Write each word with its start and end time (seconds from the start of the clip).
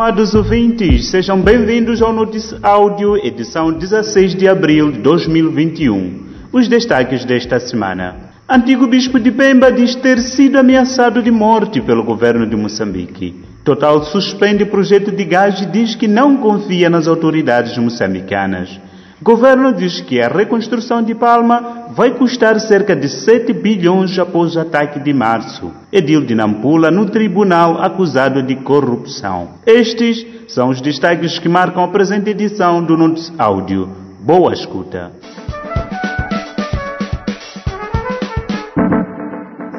Estimados 0.00 0.34
ouvintes, 0.34 1.10
sejam 1.10 1.38
bem-vindos 1.42 2.00
ao 2.00 2.10
Notícia 2.10 2.58
Áudio, 2.62 3.18
edição 3.18 3.70
16 3.70 4.34
de 4.34 4.48
abril 4.48 4.90
de 4.90 4.98
2021. 5.00 6.22
Os 6.50 6.66
destaques 6.68 7.22
desta 7.26 7.60
semana. 7.60 8.16
Antigo 8.48 8.86
bispo 8.86 9.20
de 9.20 9.30
Pemba 9.30 9.70
diz 9.70 9.94
ter 9.94 10.18
sido 10.20 10.58
ameaçado 10.58 11.22
de 11.22 11.30
morte 11.30 11.82
pelo 11.82 12.02
governo 12.02 12.46
de 12.46 12.56
Moçambique. 12.56 13.44
Total 13.62 14.02
suspende 14.02 14.64
projeto 14.64 15.12
de 15.12 15.22
gás 15.22 15.60
e 15.60 15.66
diz 15.66 15.94
que 15.94 16.08
não 16.08 16.38
confia 16.38 16.88
nas 16.88 17.06
autoridades 17.06 17.76
moçambicanas. 17.76 18.80
Governo 19.22 19.74
diz 19.74 20.00
que 20.00 20.18
a 20.18 20.28
reconstrução 20.28 21.02
de 21.02 21.14
Palma 21.14 21.88
vai 21.90 22.12
custar 22.12 22.58
cerca 22.58 22.96
de 22.96 23.06
7 23.06 23.52
bilhões 23.52 24.18
após 24.18 24.56
o 24.56 24.60
ataque 24.60 24.98
de 24.98 25.12
março. 25.12 25.70
Edil 25.92 26.24
de 26.24 26.34
Nampula 26.34 26.90
no 26.90 27.04
tribunal 27.04 27.82
acusado 27.82 28.42
de 28.42 28.56
corrupção. 28.56 29.50
Estes 29.66 30.26
são 30.48 30.70
os 30.70 30.80
destaques 30.80 31.38
que 31.38 31.50
marcam 31.50 31.84
a 31.84 31.88
presente 31.88 32.30
edição 32.30 32.82
do 32.82 32.96
Notes 32.96 33.30
Áudio. 33.38 33.90
Boa 34.20 34.54
escuta. 34.54 35.12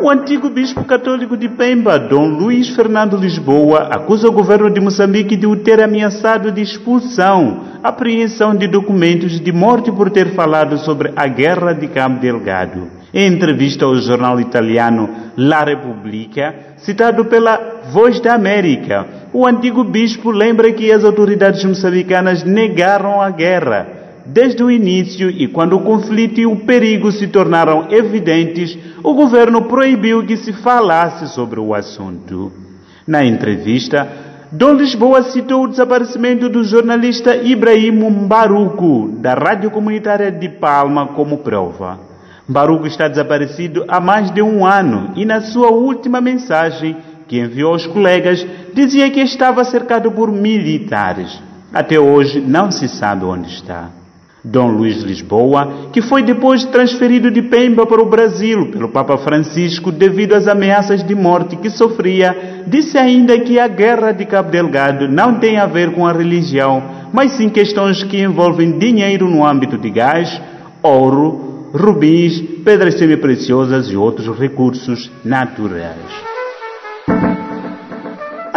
O 0.01 0.09
antigo 0.09 0.49
bispo 0.49 0.83
católico 0.83 1.37
de 1.37 1.47
Pemba, 1.47 1.99
Dom 1.99 2.25
Luiz 2.29 2.69
Fernando 2.69 3.15
Lisboa, 3.15 3.87
acusa 3.91 4.27
o 4.27 4.31
governo 4.31 4.67
de 4.67 4.81
Moçambique 4.81 5.35
de 5.35 5.45
o 5.45 5.57
ter 5.57 5.79
ameaçado 5.79 6.51
de 6.51 6.59
expulsão, 6.59 7.65
apreensão 7.83 8.55
de 8.55 8.67
documentos 8.67 9.39
de 9.39 9.51
morte 9.51 9.91
por 9.91 10.09
ter 10.09 10.33
falado 10.33 10.79
sobre 10.79 11.13
a 11.15 11.27
guerra 11.27 11.73
de 11.73 11.87
Cabo 11.87 12.19
Delgado. 12.19 12.87
Em 13.13 13.31
entrevista 13.31 13.85
ao 13.85 13.95
jornal 13.97 14.39
italiano 14.39 15.07
La 15.37 15.63
Repubblica, 15.63 16.55
citado 16.77 17.25
pela 17.25 17.81
Voz 17.91 18.19
da 18.19 18.33
América, 18.33 19.05
o 19.31 19.45
antigo 19.45 19.83
bispo 19.83 20.31
lembra 20.31 20.71
que 20.71 20.91
as 20.91 21.03
autoridades 21.03 21.63
moçambicanas 21.63 22.43
negaram 22.43 23.21
a 23.21 23.29
guerra 23.29 24.00
Desde 24.25 24.63
o 24.63 24.69
início 24.69 25.29
e 25.29 25.47
quando 25.47 25.75
o 25.75 25.81
conflito 25.81 26.39
e 26.39 26.45
o 26.45 26.57
perigo 26.57 27.11
se 27.11 27.27
tornaram 27.27 27.87
evidentes, 27.89 28.77
o 29.03 29.13
governo 29.13 29.63
proibiu 29.63 30.25
que 30.25 30.37
se 30.37 30.53
falasse 30.53 31.27
sobre 31.29 31.59
o 31.59 31.73
assunto. 31.73 32.51
Na 33.07 33.25
entrevista, 33.25 34.07
Dom 34.51 34.73
Lisboa 34.73 35.23
citou 35.23 35.63
o 35.63 35.67
desaparecimento 35.67 36.49
do 36.49 36.63
jornalista 36.63 37.35
Ibrahim 37.35 37.91
Mbaruco, 37.91 39.09
da 39.17 39.33
Rádio 39.33 39.71
Comunitária 39.71 40.31
de 40.31 40.49
Palma, 40.49 41.07
como 41.07 41.37
prova. 41.37 41.99
Mbaruco 42.47 42.85
está 42.85 43.07
desaparecido 43.07 43.85
há 43.87 44.01
mais 44.01 44.29
de 44.29 44.41
um 44.41 44.65
ano 44.65 45.13
e, 45.15 45.23
na 45.23 45.39
sua 45.39 45.71
última 45.71 46.19
mensagem, 46.19 46.97
que 47.27 47.39
enviou 47.39 47.71
aos 47.71 47.87
colegas, 47.87 48.45
dizia 48.73 49.09
que 49.09 49.21
estava 49.21 49.63
cercado 49.63 50.11
por 50.11 50.29
militares. 50.29 51.41
Até 51.73 51.97
hoje 51.97 52.41
não 52.41 52.69
se 52.69 52.89
sabe 52.89 53.23
onde 53.23 53.47
está. 53.47 54.00
Dom 54.43 54.71
Luís 54.71 55.03
Lisboa, 55.03 55.89
que 55.93 56.01
foi 56.01 56.23
depois 56.23 56.65
transferido 56.65 57.29
de 57.29 57.43
Pemba 57.43 57.85
para 57.85 58.01
o 58.01 58.09
Brasil 58.09 58.71
pelo 58.71 58.89
Papa 58.89 59.17
Francisco 59.17 59.91
devido 59.91 60.33
às 60.33 60.47
ameaças 60.47 61.03
de 61.03 61.13
morte 61.13 61.55
que 61.55 61.69
sofria, 61.69 62.63
disse 62.65 62.97
ainda 62.97 63.37
que 63.39 63.59
a 63.59 63.67
guerra 63.67 64.11
de 64.11 64.25
Cabo 64.25 64.49
Delgado 64.49 65.07
não 65.07 65.39
tem 65.39 65.57
a 65.57 65.67
ver 65.67 65.91
com 65.91 66.07
a 66.07 66.11
religião, 66.11 66.81
mas 67.13 67.33
sim 67.33 67.49
questões 67.49 68.03
que 68.03 68.19
envolvem 68.19 68.79
dinheiro 68.79 69.29
no 69.29 69.45
âmbito 69.45 69.77
de 69.77 69.91
gás, 69.91 70.41
ouro, 70.81 71.69
rubis, 71.73 72.41
pedras 72.63 72.97
semipreciosas 72.97 73.91
e 73.91 73.95
outros 73.95 74.37
recursos 74.39 75.11
naturais. 75.23 76.30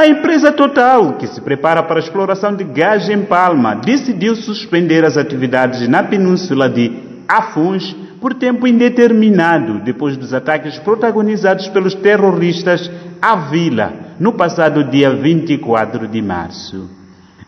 A 0.04 0.06
empresa 0.06 0.52
Total, 0.52 1.14
que 1.14 1.26
se 1.26 1.40
prepara 1.40 1.82
para 1.82 1.98
a 1.98 2.02
exploração 2.02 2.54
de 2.54 2.62
gás 2.62 3.08
em 3.08 3.22
Palma, 3.22 3.74
decidiu 3.74 4.36
suspender 4.36 5.02
as 5.02 5.16
atividades 5.16 5.88
na 5.88 6.02
península 6.02 6.68
de 6.68 6.92
Afuns 7.26 7.96
por 8.20 8.34
tempo 8.34 8.66
indeterminado, 8.66 9.78
depois 9.78 10.14
dos 10.18 10.34
ataques 10.34 10.78
protagonizados 10.80 11.68
pelos 11.68 11.94
terroristas 11.94 12.90
à 13.22 13.34
vila 13.34 13.94
no 14.20 14.34
passado 14.34 14.84
dia 14.84 15.08
24 15.08 16.06
de 16.06 16.20
março. 16.20 16.86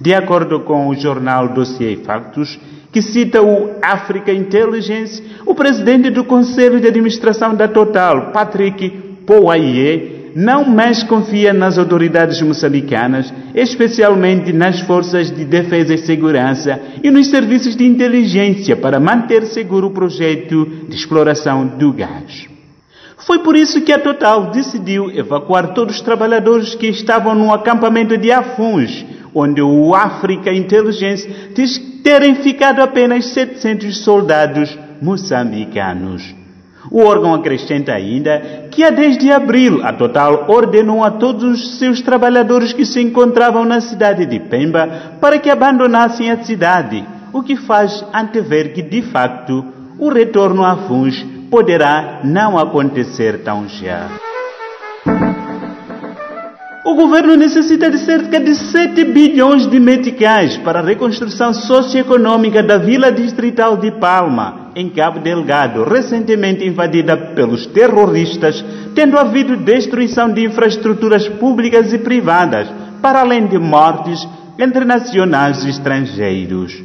De 0.00 0.14
acordo 0.14 0.60
com 0.60 0.88
o 0.88 0.94
jornal 0.94 1.48
Dossier 1.48 1.98
Factos, 2.06 2.58
que 2.90 3.02
cita 3.02 3.42
o 3.42 3.72
Africa 3.82 4.32
Intelligence, 4.32 5.22
o 5.44 5.54
presidente 5.54 6.08
do 6.08 6.24
Conselho 6.24 6.80
de 6.80 6.88
Administração 6.88 7.54
da 7.54 7.68
Total, 7.68 8.30
Patrick 8.32 8.88
Pouaie, 9.26 10.15
não 10.36 10.66
mais 10.66 11.02
confia 11.02 11.54
nas 11.54 11.78
autoridades 11.78 12.42
moçambicanas, 12.42 13.32
especialmente 13.54 14.52
nas 14.52 14.80
forças 14.80 15.34
de 15.34 15.46
defesa 15.46 15.94
e 15.94 15.98
segurança 15.98 16.78
e 17.02 17.10
nos 17.10 17.28
serviços 17.28 17.74
de 17.74 17.86
inteligência 17.86 18.76
para 18.76 19.00
manter 19.00 19.46
seguro 19.46 19.86
o 19.86 19.92
projeto 19.92 20.66
de 20.86 20.94
exploração 20.94 21.66
do 21.66 21.90
gás. 21.90 22.50
Foi 23.16 23.38
por 23.38 23.56
isso 23.56 23.80
que 23.80 23.90
a 23.90 23.98
Total 23.98 24.50
decidiu 24.50 25.10
evacuar 25.10 25.72
todos 25.72 25.96
os 25.96 26.02
trabalhadores 26.02 26.74
que 26.74 26.88
estavam 26.88 27.34
no 27.34 27.50
acampamento 27.50 28.18
de 28.18 28.30
Afuns, 28.30 29.06
onde 29.34 29.62
o 29.62 29.94
Africa 29.94 30.52
Intelligence 30.52 31.26
diz 31.54 31.78
terem 32.04 32.34
ficado 32.34 32.82
apenas 32.82 33.24
700 33.28 34.04
soldados 34.04 34.78
moçambicanos. 35.00 36.45
O 36.90 37.02
órgão 37.02 37.34
acrescenta 37.34 37.92
ainda 37.92 38.68
que, 38.70 38.84
a 38.84 38.90
desde 38.90 39.32
abril, 39.32 39.80
a 39.82 39.92
Total 39.92 40.46
ordenou 40.48 41.02
a 41.02 41.10
todos 41.10 41.42
os 41.42 41.78
seus 41.78 42.00
trabalhadores 42.00 42.72
que 42.72 42.84
se 42.84 43.00
encontravam 43.00 43.64
na 43.64 43.80
cidade 43.80 44.24
de 44.26 44.38
Pemba 44.38 45.18
para 45.20 45.38
que 45.38 45.50
abandonassem 45.50 46.30
a 46.30 46.44
cidade, 46.44 47.04
o 47.32 47.42
que 47.42 47.56
faz 47.56 48.04
antever 48.14 48.72
que, 48.72 48.82
de 48.82 49.02
facto, 49.02 49.64
o 49.98 50.08
retorno 50.08 50.64
a 50.64 50.76
Funs 50.76 51.24
poderá 51.50 52.20
não 52.24 52.58
acontecer 52.58 53.42
tão 53.42 53.68
já. 53.68 54.08
O 56.84 56.94
governo 56.94 57.34
necessita 57.34 57.90
de 57.90 57.98
cerca 57.98 58.38
de 58.38 58.54
7 58.54 59.04
bilhões 59.06 59.66
de 59.66 59.80
meticais 59.80 60.56
para 60.58 60.78
a 60.78 60.82
reconstrução 60.84 61.52
socioeconômica 61.52 62.62
da 62.62 62.78
vila 62.78 63.10
distrital 63.10 63.76
de 63.76 63.90
Palma, 63.90 64.65
em 64.76 64.90
Cabo 64.90 65.20
Delgado, 65.20 65.84
recentemente 65.84 66.62
invadida 66.62 67.16
pelos 67.16 67.66
terroristas, 67.66 68.62
tendo 68.94 69.18
havido 69.18 69.56
destruição 69.56 70.30
de 70.30 70.44
infraestruturas 70.44 71.26
públicas 71.26 71.94
e 71.94 71.98
privadas, 71.98 72.68
para 73.00 73.20
além 73.20 73.46
de 73.46 73.58
mortes 73.58 74.28
entre 74.58 74.84
nacionais 74.84 75.64
e 75.64 75.70
estrangeiros. 75.70 76.84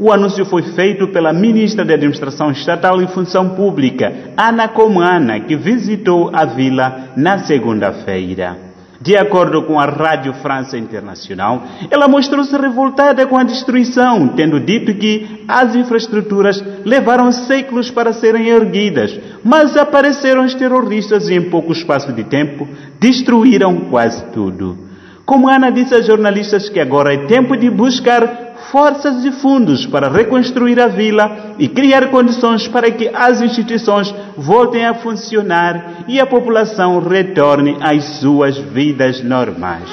O 0.00 0.12
anúncio 0.12 0.44
foi 0.44 0.62
feito 0.62 1.08
pela 1.08 1.32
ministra 1.32 1.84
de 1.84 1.94
Administração 1.94 2.50
Estatal 2.50 3.00
e 3.00 3.06
Função 3.06 3.50
Pública, 3.50 4.12
Ana 4.36 4.66
Comana, 4.66 5.38
que 5.38 5.56
visitou 5.56 6.30
a 6.34 6.44
vila 6.44 7.12
na 7.16 7.38
segunda-feira. 7.38 8.67
De 9.00 9.16
acordo 9.16 9.62
com 9.62 9.78
a 9.78 9.84
Rádio 9.84 10.34
França 10.34 10.76
Internacional, 10.76 11.62
ela 11.88 12.08
mostrou-se 12.08 12.56
revoltada 12.56 13.24
com 13.26 13.36
a 13.36 13.44
destruição, 13.44 14.28
tendo 14.28 14.58
dito 14.58 14.92
que 14.94 15.44
as 15.46 15.76
infraestruturas 15.76 16.62
levaram 16.84 17.30
séculos 17.30 17.92
para 17.92 18.12
serem 18.12 18.48
erguidas, 18.48 19.16
mas 19.44 19.76
apareceram 19.76 20.44
os 20.44 20.54
terroristas 20.54 21.28
e 21.28 21.34
em 21.34 21.48
pouco 21.48 21.72
espaço 21.72 22.12
de 22.12 22.24
tempo 22.24 22.66
destruíram 22.98 23.88
quase 23.88 24.24
tudo. 24.32 24.88
Como 25.24 25.48
Ana 25.48 25.70
disse 25.70 25.94
a 25.94 26.00
jornalistas 26.00 26.68
que 26.68 26.80
agora 26.80 27.14
é 27.14 27.26
tempo 27.26 27.56
de 27.56 27.70
buscar 27.70 28.47
forças 28.70 29.24
e 29.24 29.32
fundos 29.32 29.86
para 29.86 30.08
reconstruir 30.08 30.80
a 30.80 30.86
vila 30.86 31.54
e 31.58 31.68
criar 31.68 32.10
condições 32.10 32.68
para 32.68 32.90
que 32.90 33.10
as 33.12 33.40
instituições 33.40 34.14
voltem 34.36 34.84
a 34.84 34.94
funcionar 34.94 36.04
e 36.08 36.20
a 36.20 36.26
população 36.26 37.00
retorne 37.00 37.76
às 37.80 38.04
suas 38.20 38.56
vidas 38.58 39.22
normais. 39.22 39.88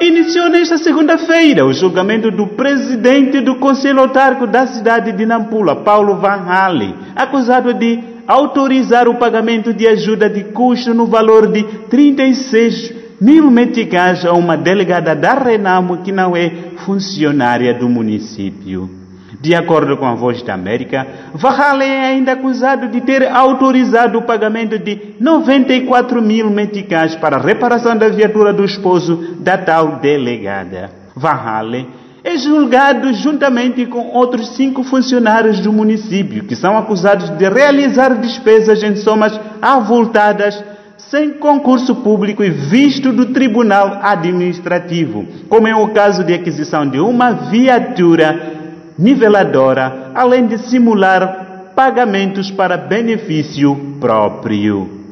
Iniciou 0.00 0.50
nesta 0.50 0.76
segunda-feira 0.76 1.64
o 1.64 1.72
julgamento 1.72 2.30
do 2.30 2.48
presidente 2.48 3.40
do 3.40 3.54
Conselho 3.56 4.00
Autárquico 4.00 4.46
da 4.46 4.66
cidade 4.66 5.12
de 5.12 5.24
Nampula, 5.24 5.76
Paulo 5.76 6.16
Van 6.16 6.44
Halen, 6.46 6.94
acusado 7.16 7.72
de 7.72 8.00
autorizar 8.26 9.08
o 9.08 9.14
pagamento 9.14 9.72
de 9.72 9.86
ajuda 9.86 10.28
de 10.28 10.44
custo 10.44 10.92
no 10.92 11.06
valor 11.06 11.46
de 11.46 11.62
36 11.88 13.03
mil 13.24 13.50
meticais 13.50 14.22
a 14.26 14.34
uma 14.34 14.54
delegada 14.54 15.16
da 15.16 15.32
Renamo 15.32 16.02
que 16.02 16.12
não 16.12 16.36
é 16.36 16.50
funcionária 16.84 17.72
do 17.72 17.88
município. 17.88 18.90
De 19.40 19.54
acordo 19.54 19.96
com 19.96 20.04
a 20.04 20.14
Voz 20.14 20.42
da 20.42 20.52
América, 20.52 21.06
Vahale 21.32 21.84
é 21.84 22.06
ainda 22.08 22.32
acusado 22.32 22.86
de 22.88 23.00
ter 23.00 23.26
autorizado 23.26 24.18
o 24.18 24.22
pagamento 24.22 24.78
de 24.78 25.14
94 25.18 26.20
mil 26.20 26.50
meticais 26.50 27.16
para 27.16 27.36
a 27.36 27.40
reparação 27.40 27.96
da 27.96 28.10
viatura 28.10 28.52
do 28.52 28.62
esposo 28.64 29.36
da 29.40 29.56
tal 29.56 30.00
delegada. 30.00 30.90
Vahale 31.16 31.88
é 32.22 32.36
julgado 32.36 33.12
juntamente 33.14 33.86
com 33.86 34.08
outros 34.08 34.54
cinco 34.54 34.82
funcionários 34.82 35.60
do 35.60 35.72
município, 35.72 36.44
que 36.44 36.56
são 36.56 36.76
acusados 36.76 37.30
de 37.30 37.48
realizar 37.48 38.18
despesas 38.18 38.82
em 38.82 38.96
somas 38.96 39.38
avultadas 39.60 40.62
sem 41.10 41.32
concurso 41.32 41.96
público 41.96 42.42
e 42.42 42.50
visto 42.50 43.12
do 43.12 43.26
Tribunal 43.26 44.00
Administrativo, 44.02 45.26
como 45.48 45.68
é 45.68 45.74
o 45.74 45.88
caso 45.88 46.24
de 46.24 46.34
aquisição 46.34 46.88
de 46.88 46.98
uma 46.98 47.32
viatura 47.32 48.54
niveladora, 48.98 50.10
além 50.14 50.46
de 50.46 50.58
simular 50.58 51.72
pagamentos 51.74 52.50
para 52.50 52.76
benefício 52.76 53.96
próprio. 54.00 55.02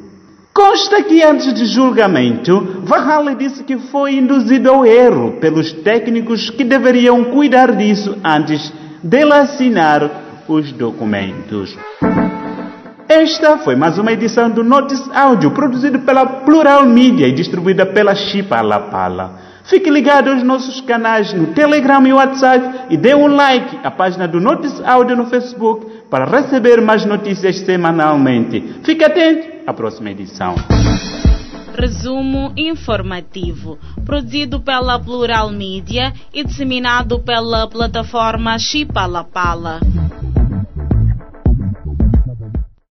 Consta 0.55 1.03
que 1.03 1.23
antes 1.23 1.55
de 1.55 1.65
julgamento, 1.65 2.83
Varrale 2.85 3.35
disse 3.35 3.65
que 3.65 3.79
foi 3.79 4.17
induzido 4.17 4.71
ao 4.71 4.85
erro 4.85 5.33
pelos 5.41 5.73
técnicos 5.73 6.51
que 6.51 6.63
deveriam 6.63 7.25
cuidar 7.25 7.75
disso 7.75 8.19
antes 8.23 8.73
dele 9.03 9.33
assinar 9.33 10.45
os 10.47 10.71
documentos. 10.73 11.77
Esta 13.15 13.59
foi 13.59 13.77
mais 13.77 13.99
uma 13.99 14.11
edição 14.11 14.49
do 14.49 14.65
Notice 14.65 15.11
Áudio, 15.13 15.51
produzido 15.51 15.99
pela 15.99 16.25
Plural 16.25 16.87
Media 16.87 17.29
e 17.29 17.33
distribuída 17.33 17.85
pela 17.85 18.15
Chipa 18.15 18.57
Pala. 18.91 19.39
Fique 19.65 19.91
ligado 19.91 20.31
aos 20.31 20.43
nossos 20.43 20.81
canais 20.81 21.31
no 21.35 21.49
Telegram 21.49 22.07
e 22.07 22.13
WhatsApp 22.15 22.87
e 22.89 22.97
dê 22.97 23.15
um 23.15 23.27
like 23.27 23.81
à 23.85 23.91
página 23.91 24.27
do 24.27 24.41
Notice 24.41 24.83
Áudio 24.83 25.15
no 25.15 25.27
Facebook 25.27 25.85
para 26.09 26.25
receber 26.25 26.81
mais 26.81 27.05
notícias 27.05 27.59
semanalmente. 27.59 28.81
Fique 28.83 29.05
atento 29.05 29.47
à 29.67 29.75
próxima 29.75 30.11
edição. 30.11 30.55
Resumo 31.77 32.51
informativo, 32.57 33.79
produzido 34.07 34.59
pela 34.59 34.99
Plural 34.99 35.51
Media 35.51 36.15
e 36.33 36.43
disseminado 36.43 37.19
pela 37.19 37.69
plataforma 37.69 38.59
Chipalapala. 38.59 39.81